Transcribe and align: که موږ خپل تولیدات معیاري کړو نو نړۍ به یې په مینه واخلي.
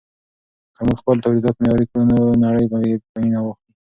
که 0.75 0.81
موږ 0.87 0.97
خپل 1.01 1.17
تولیدات 1.25 1.55
معیاري 1.61 1.85
کړو 1.89 2.03
نو 2.09 2.17
نړۍ 2.45 2.65
به 2.71 2.77
یې 2.87 2.95
په 3.09 3.15
مینه 3.21 3.39
واخلي. 3.41 3.71